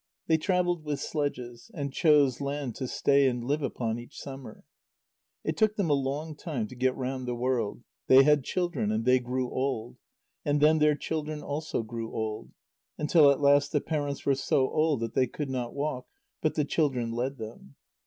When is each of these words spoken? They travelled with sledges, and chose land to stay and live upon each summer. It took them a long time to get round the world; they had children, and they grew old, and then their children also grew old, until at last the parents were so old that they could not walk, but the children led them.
They 0.25 0.39
travelled 0.39 0.83
with 0.83 0.99
sledges, 0.99 1.69
and 1.75 1.93
chose 1.93 2.41
land 2.41 2.73
to 2.77 2.87
stay 2.87 3.27
and 3.29 3.43
live 3.43 3.61
upon 3.61 3.99
each 3.99 4.19
summer. 4.19 4.63
It 5.43 5.55
took 5.57 5.75
them 5.75 5.91
a 5.91 5.93
long 5.93 6.35
time 6.35 6.65
to 6.69 6.75
get 6.75 6.97
round 6.97 7.27
the 7.27 7.35
world; 7.35 7.83
they 8.07 8.23
had 8.23 8.43
children, 8.43 8.91
and 8.91 9.05
they 9.05 9.19
grew 9.19 9.51
old, 9.51 9.97
and 10.43 10.59
then 10.59 10.79
their 10.79 10.95
children 10.95 11.43
also 11.43 11.83
grew 11.83 12.11
old, 12.11 12.49
until 12.97 13.29
at 13.29 13.41
last 13.41 13.71
the 13.73 13.79
parents 13.79 14.25
were 14.25 14.33
so 14.33 14.71
old 14.71 15.01
that 15.01 15.13
they 15.13 15.27
could 15.27 15.51
not 15.51 15.75
walk, 15.75 16.07
but 16.41 16.55
the 16.55 16.65
children 16.65 17.11
led 17.11 17.37
them. 17.37 17.75